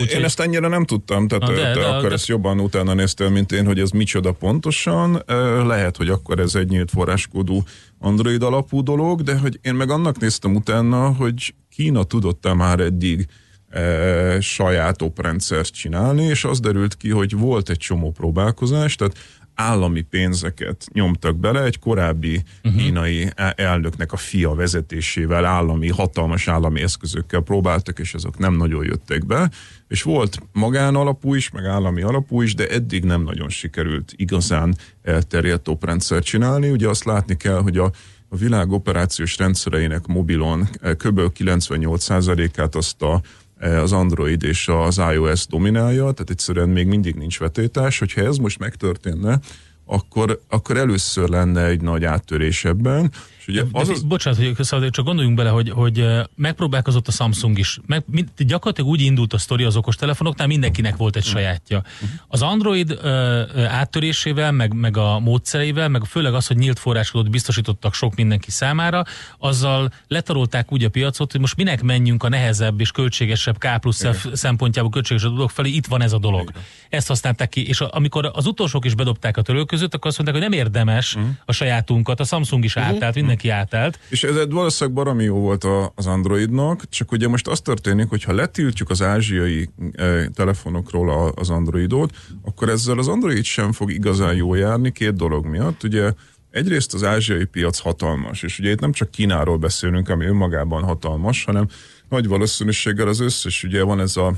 [0.00, 0.18] Úgyhogy...
[0.18, 2.94] Én ezt ennyire nem tudtam, tehát Na, de, te de- akkor de- ezt jobban utána
[2.94, 5.22] néztél, mint én, hogy ez micsoda pontosan.
[5.66, 7.62] Lehet, hogy akkor ez egy nyílt forráskódú
[7.98, 13.26] Android alapú dolog, de hogy én meg annak néztem utána, hogy Kína tudott-e már eddig
[13.72, 19.16] e, saját oprendszert csinálni, és az derült ki, hogy volt egy csomó próbálkozás, tehát
[19.54, 22.82] állami pénzeket nyomtak bele, egy korábbi uh-huh.
[22.82, 28.85] kínai e- elnöknek a fia vezetésével állami, hatalmas állami eszközökkel próbáltak, és azok nem nagyon
[28.85, 29.50] jöttek be,
[29.88, 34.76] és volt magán alapú is, meg állami alapú is, de eddig nem nagyon sikerült igazán
[35.02, 36.70] elterjedt oprendszer csinálni.
[36.70, 37.90] Ugye azt látni kell, hogy a
[38.32, 41.20] a világ operációs rendszereinek mobilon eh, kb.
[41.38, 43.20] 98%-át azt a,
[43.62, 47.98] az Android és az iOS dominálja, tehát egyszerűen még mindig nincs vetétás.
[47.98, 49.38] Hogyha ez most megtörténne,
[49.87, 53.11] akkor, akkor először lenne egy nagy áttörés ebben.
[53.46, 54.02] És ugye Az, az...
[54.02, 57.78] Bocsánat, hogy szóval csak gondoljunk bele, hogy, hogy megpróbálkozott a Samsung is.
[57.87, 61.83] Meg, mind, gyakorlatilag úgy indult a sztori az okostelefonoknál, mindenkinek volt egy sajátja.
[62.28, 67.94] Az Android ö, áttörésével, meg, meg a módszereivel, meg főleg az, hogy nyílt forráskodót biztosítottak
[67.94, 69.05] sok mindenki számára,
[69.38, 74.07] azzal letarolták úgy a piacot, hogy most minek menjünk a nehezebb és költségesebb K plusz
[74.12, 76.50] F szempontjából költségesebb dolog felé, itt van ez a dolog.
[76.88, 80.42] Ezt használták ki, és a, amikor az utolsók is bedobták a között, akkor azt mondták,
[80.42, 83.99] hogy nem érdemes a sajátunkat, a Samsung is átállt, mindenki átállt.
[84.09, 88.09] És ez egy valószínűleg baromi jó volt a, az Androidnak, csak ugye most az történik,
[88.09, 93.73] hogy ha letiltjuk az ázsiai e, telefonokról a, az Androidot, akkor ezzel az Android sem
[93.73, 95.83] fog igazán jól járni két dolog miatt.
[95.83, 96.12] Ugye
[96.51, 101.45] egyrészt az ázsiai piac hatalmas, és ugye itt nem csak Kínáról beszélünk, ami önmagában hatalmas,
[101.45, 101.68] hanem
[102.09, 104.33] nagy valószínűséggel az összes, ugye van ez a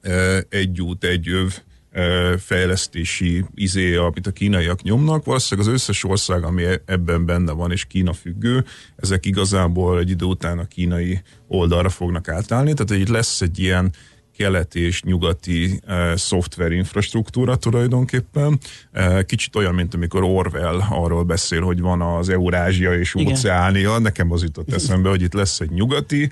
[0.00, 1.58] e, egy út, egy öv
[2.38, 5.24] fejlesztési izé, amit a kínaiak nyomnak.
[5.24, 8.64] Valószínűleg az összes ország, ami e- ebben benne van, és Kína függő,
[8.96, 12.74] ezek igazából egy idő után a kínai oldalra fognak átállni.
[12.74, 13.92] Tehát itt lesz egy ilyen
[14.36, 18.58] keleti és nyugati e, szoftver infrastruktúra tulajdonképpen.
[18.92, 23.32] E, kicsit olyan, mint amikor Orwell arról beszél, hogy van az Eurázsia és Igen.
[23.32, 23.98] óceánia.
[23.98, 26.30] Nekem az jutott eszembe, hogy itt lesz egy nyugati,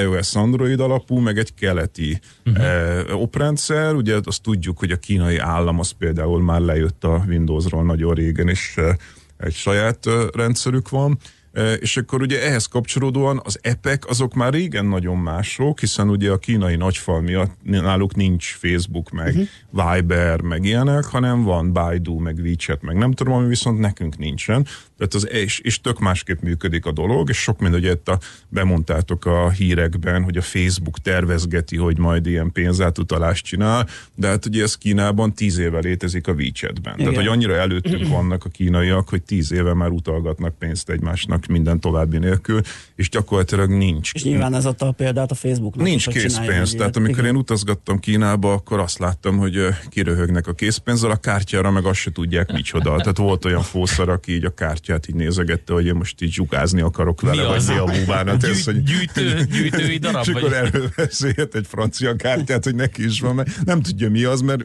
[0.00, 3.20] iOS Android alapú, meg egy keleti uh-huh.
[3.20, 3.94] oprendszer.
[3.94, 8.48] Ugye azt tudjuk, hogy a kínai állam az például már lejött a Windowsról nagyon régen,
[8.48, 8.94] és eh,
[9.36, 11.18] egy saját eh, rendszerük van.
[11.52, 16.30] Eh, És akkor ugye ehhez kapcsolódóan az epek azok már régen nagyon mások, hiszen ugye
[16.30, 19.94] a kínai nagyfal miatt náluk nincs Facebook, meg uh-huh.
[19.94, 24.66] Viber, meg ilyenek, hanem van Baidu, meg WeChat, meg nem tudom, ami viszont nekünk nincsen.
[24.98, 28.18] Tehát az, és, és tök másképp működik a dolog, és sok minden, ugye itt a,
[28.48, 34.62] bemondtátok a hírekben, hogy a Facebook tervezgeti, hogy majd ilyen pénzátutalást csinál, de hát ugye
[34.62, 36.94] ez Kínában tíz éve létezik a WeChatben.
[36.94, 37.06] Igen.
[37.06, 41.80] Tehát, hogy annyira előttünk vannak a kínaiak, hogy tíz éve már utalgatnak pénzt egymásnak minden
[41.80, 42.60] további nélkül,
[42.94, 44.12] és gyakorlatilag nincs.
[44.14, 45.86] És nyilván ez adta a példát a Facebooknak.
[45.86, 47.30] Nincs készpénz, tehát amikor Igen.
[47.30, 52.12] én utazgattam Kínába, akkor azt láttam, hogy kiröhögnek a készpénzzel, a kártyára meg azt se
[52.12, 52.96] tudják micsoda.
[52.96, 54.54] Tehát volt olyan fószar, aki így a
[54.86, 58.44] kártyát így nézegette, hogy én most így zsukázni akarok vele, Mi vagy mi a búbánat.
[58.44, 58.82] Ez, hogy...
[58.82, 60.24] Gyűjtő, gyűjtői darab?
[60.26, 64.40] És akkor előveszi egy francia kártyát, hogy neki is van, mert nem tudja mi az,
[64.40, 64.64] mert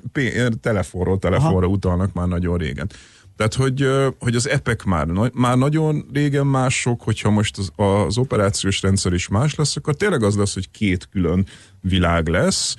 [0.62, 1.76] telefonról telefonra Aha.
[1.76, 2.90] utalnak már nagyon régen.
[3.36, 3.88] Tehát, hogy,
[4.20, 9.28] hogy az epek már, már nagyon régen mások, hogyha most az, az operációs rendszer is
[9.28, 11.46] más lesz, akkor tényleg az lesz, hogy két külön
[11.82, 12.76] világ lesz,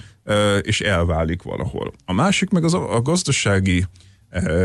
[0.61, 1.93] és elválik valahol.
[2.05, 3.85] A másik meg az a, a gazdasági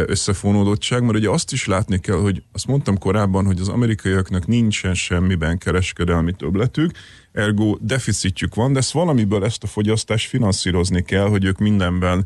[0.05, 4.93] összefonódottság, mert ugye azt is látni kell, hogy azt mondtam korábban, hogy az amerikaiaknak nincsen
[4.93, 6.91] semmiben kereskedelmi többletük,
[7.31, 12.25] ergo deficitjük van, de ezt valamiből ezt a fogyasztást finanszírozni kell, hogy ők mindenben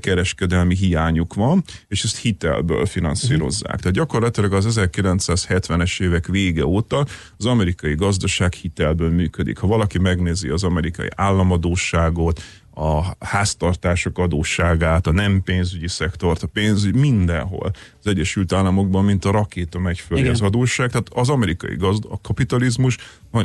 [0.00, 3.80] kereskedelmi hiányuk van, és ezt hitelből finanszírozzák.
[3.80, 7.06] Tehát gyakorlatilag az 1970-es évek vége óta
[7.36, 9.58] az amerikai gazdaság hitelből működik.
[9.58, 12.42] Ha valaki megnézi az amerikai államadóságot,
[12.78, 17.70] a háztartások adósságát, a nem pénzügyi szektort, a pénzügy mindenhol.
[17.98, 20.32] Az Egyesült Államokban, mint a rakéta megy fölé Igen.
[20.32, 20.90] az adósság.
[20.90, 22.96] Tehát az amerikai gazd, a kapitalizmus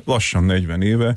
[0.06, 1.16] lassan 40 éve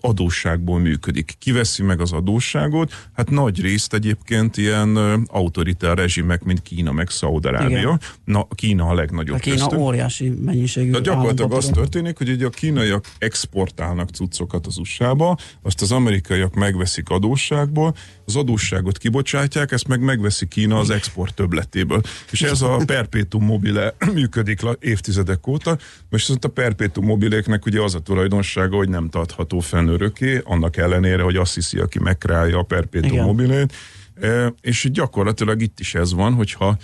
[0.00, 1.34] adósságból működik.
[1.38, 3.08] Kiveszi meg az adósságot?
[3.12, 7.98] Hát nagy részt egyébként ilyen autoritár rezsimek, mint Kína meg Szaudarábia.
[8.24, 9.36] Na, Kína a legnagyobb.
[9.36, 9.78] A Kína köztük.
[9.78, 10.90] óriási mennyiségű.
[10.90, 16.54] De gyakorlatilag az történik, hogy ugye a kínaiak exportálnak cuccokat az USA-ba, azt az amerikaiak
[16.54, 22.00] megveszik adósságból, az adósságot kibocsátják, ezt meg megveszi Kína az export többletéből.
[22.30, 25.78] És ez a perpetuum mobile működik évtizedek óta,
[26.08, 31.22] most a perpetuum mobiléknek ugye az a tulajdonsága, hogy nem tartható fenn örökké, annak ellenére,
[31.22, 33.72] hogy azt hiszi, aki megkreálja a perpetuum mobilét.
[34.20, 36.76] E, és gyakorlatilag itt is ez van, hogyha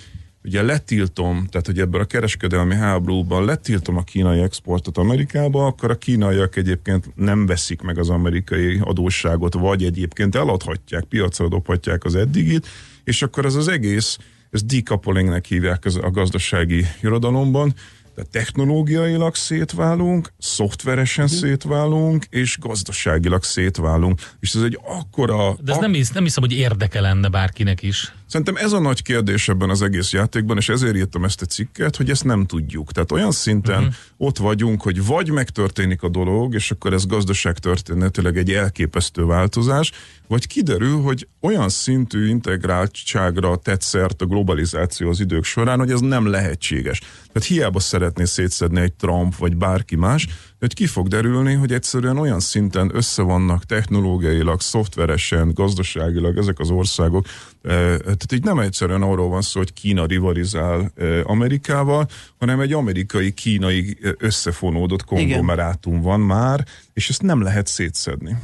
[0.44, 5.98] ugye letiltom, tehát hogy ebből a kereskedelmi háborúban letiltom a kínai exportot Amerikába, akkor a
[5.98, 12.66] kínaiak egyébként nem veszik meg az amerikai adósságot, vagy egyébként eladhatják, piacra dobhatják az eddigit,
[13.04, 14.18] és akkor ez az egész,
[14.50, 17.74] ez decouplingnek hívják a gazdasági irodalomban,
[18.14, 21.40] de technológiailag szétválunk, szoftveresen uh-huh.
[21.40, 24.20] szétválunk, és gazdaságilag szétválunk.
[24.40, 25.56] És ez egy akkora...
[25.60, 28.12] De ez ak- nem, hisz, nem hiszem, hogy érdeke lenne bárkinek is.
[28.32, 31.96] Szerintem ez a nagy kérdés ebben az egész játékban, és ezért írtam ezt a cikket,
[31.96, 32.92] hogy ezt nem tudjuk.
[32.92, 33.94] Tehát olyan szinten uh-huh.
[34.16, 39.92] ott vagyunk, hogy vagy megtörténik a dolog, és akkor ez gazdaságtörténetileg egy elképesztő változás,
[40.26, 46.00] vagy kiderül, hogy olyan szintű integráltságra tett szert a globalizáció az idők során, hogy ez
[46.00, 46.98] nem lehetséges.
[47.32, 50.28] Tehát hiába szeretné szétszedni egy Trump vagy bárki más,
[50.62, 56.70] hogy ki fog derülni, hogy egyszerűen olyan szinten össze vannak technológiailag, szoftveresen, gazdaságilag ezek az
[56.70, 57.26] országok.
[57.62, 60.92] Tehát így nem egyszerűen arról van szó, hogy Kína rivalizál
[61.24, 62.08] Amerikával,
[62.38, 68.36] hanem egy amerikai-kínai összefonódott konglomerátum van már, és ezt nem lehet szétszedni.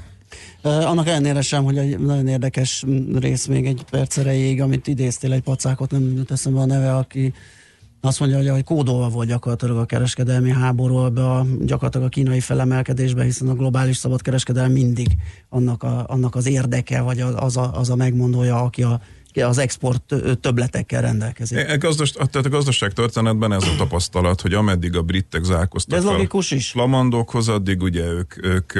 [0.63, 5.43] Annak ellenére sem, hogy egy nagyon érdekes rész még egy perc erejéig, amit idéztél egy
[5.43, 7.33] pacákot, nem jut eszembe a neve, aki
[8.01, 12.41] azt mondja, hogy, hogy kódolva volt gyakorlatilag a kereskedelmi háború, be a, gyakorlatilag a kínai
[12.41, 15.09] felemelkedésbe, hiszen a globális szabadkereskedelem mindig
[15.49, 19.01] annak, a, annak az érdeke, vagy az a, az a megmondója, aki a
[19.43, 21.69] az export többletekkel rendelkezik.
[21.69, 26.05] A, gazdas, tehát a gazdaság történetben ez a tapasztalat, hogy ameddig a britek zárkoztak ez
[26.05, 26.71] logikus is.
[26.71, 28.73] flamandokhoz, addig ugye ők, ők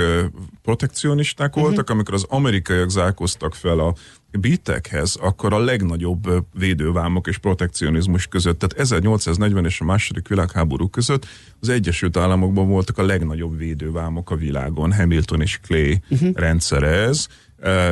[0.63, 1.63] protekcionisták uh-huh.
[1.63, 3.95] voltak, amikor az amerikaiak zárkoztak fel a
[4.31, 11.27] britekhez, akkor a legnagyobb védővámok és protekcionizmus között, tehát 1840 és a második világháború között
[11.61, 16.35] az Egyesült Államokban voltak a legnagyobb védővámok a világon, Hamilton és Clay uh-huh.
[16.35, 17.27] rendszere ez,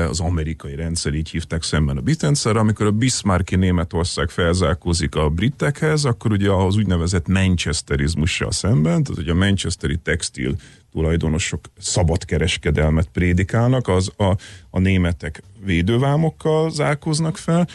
[0.08, 6.04] az amerikai rendszer, így hívták szemben a brit amikor a Bismarcki Németország felzárkózik a britekhez,
[6.04, 10.56] akkor ugye az úgynevezett Manchesterizmussal szemben, tehát ugye a Manchesteri textil
[10.96, 14.36] tulajdonosok szabad kereskedelmet prédikálnak, az a,
[14.70, 17.68] a németek védővámokkal zárkóznak fel,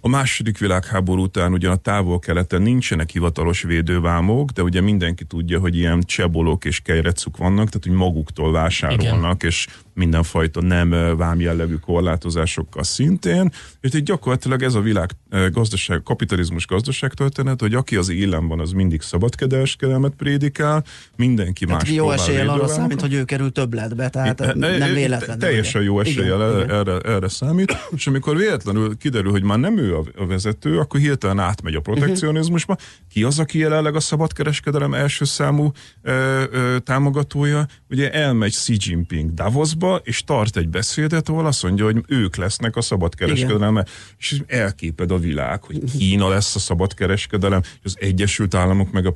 [0.00, 5.76] a második világháború után ugyan a távol-keleten nincsenek hivatalos védővámok, de ugye mindenki tudja, hogy
[5.76, 9.50] ilyen csebolok és kejrecuk vannak, tehát hogy maguktól vásárolnak, Igen.
[9.50, 9.66] és
[9.98, 15.10] mindenfajta nem vámjellegű korlátozásokkal szintén, és így gyakorlatilag ez a világ
[15.52, 20.84] gazdaság, kapitalizmus gazdaság történet, hogy aki az élen van, az mindig szabadkereskedelmet prédikál,
[21.16, 25.42] mindenki tehát más jó eséllyel arra számít, hogy ő kerül többletbe, tehát e, nem véletlenül.
[25.42, 29.87] Teljesen jó eséllyel erre, erre, erre számít, és amikor véletlenül kiderül, hogy már nem ő
[29.94, 32.76] a vezető, akkor hirtelen átmegy a protekcionizmusba.
[33.10, 35.70] Ki az, aki jelenleg a szabadkereskedelem első számú
[36.02, 37.66] ö, ö, támogatója?
[37.90, 42.76] Ugye elmegy Xi Jinping Davosba, és tart egy beszédet, ahol azt mondja, hogy ők lesznek
[42.76, 43.82] a szabadkereskedelem,
[44.18, 49.14] és elképed a világ, hogy Kína lesz a szabadkereskedelem, és az Egyesült Államok meg a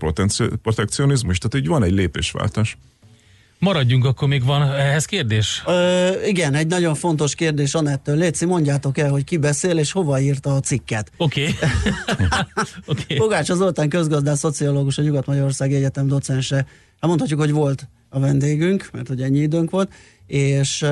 [0.63, 1.39] protekcionizmus.
[1.39, 2.77] Tehát így van egy lépésváltás.
[3.63, 5.63] Maradjunk, akkor még van ehhez kérdés?
[5.67, 8.17] Ö, igen, egy nagyon fontos kérdés Anettől.
[8.17, 11.11] Léci, mondjátok el, hogy ki beszél, és hova írta a cikket.
[11.17, 11.49] Oké.
[12.87, 13.05] Okay.
[13.05, 13.17] okay.
[13.17, 16.57] Fogács Zoltán közgazdás, szociológus, a Nyugat-Magyarországi Egyetem docense.
[16.57, 16.67] Hát
[17.01, 19.93] mondhatjuk, hogy volt a vendégünk, mert hogy ennyi időnk volt,
[20.27, 20.83] és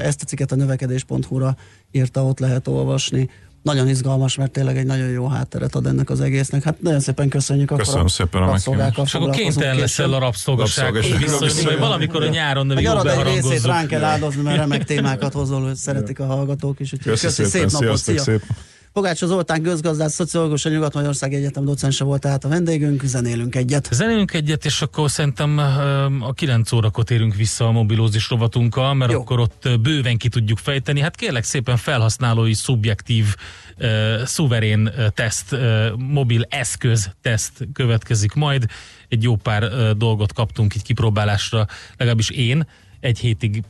[0.00, 1.56] ezt a cikket a növekedés.hu-ra
[1.90, 3.28] írta, ott lehet olvasni
[3.64, 6.62] nagyon izgalmas, mert tényleg egy nagyon jó hátteret ad ennek az egésznek.
[6.62, 7.68] Hát nagyon szépen köszönjük.
[7.68, 10.18] Köszönöm akkor szépen a rabszolgákkal És akkor kénytelen leszel a
[11.18, 15.32] visszajönni, vagy valamikor a nyáron Egy jól egy részét ránk kell áldozni, mert remek témákat
[15.32, 16.92] hozol, hogy szeretik a hallgatók is.
[17.02, 18.38] Köszi, szépen, szép napot, szia!
[18.94, 23.88] Pogácsa Zoltán közgazdász, szociológus, a Nyugat-Magyarország Egyetem docense volt tehát a vendégünk, zenélünk egyet.
[23.92, 25.58] Zenélünk egyet, és akkor szerintem
[26.20, 29.20] a 9 órakor térünk vissza a mobilózis rovatunkkal, mert Jó.
[29.20, 31.00] Akkor ott bőven ki tudjuk fejteni.
[31.00, 33.36] Hát kérlek szépen felhasználói szubjektív,
[34.24, 35.56] szuverén teszt,
[35.96, 38.64] mobil eszköz teszt következik majd.
[39.08, 41.66] Egy jó pár dolgot kaptunk így kipróbálásra,
[41.96, 42.66] legalábbis én
[43.00, 43.62] egy hétig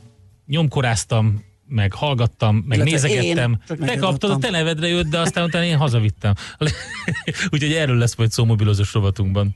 [0.47, 3.61] nyomkoráztam, meg hallgattam, meg Illetve nézegettem.
[3.69, 6.33] én Te kaptad, a te nevedre jött, de aztán utána én hazavittem.
[7.51, 9.55] Úgyhogy erről lesz majd szó mobilozós rovatunkban.